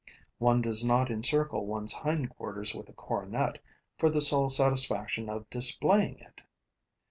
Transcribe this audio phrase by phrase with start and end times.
[0.39, 3.59] One does not encircle one's hindquarters with a coronet
[3.99, 6.41] for the sole satisfaction of displaying it.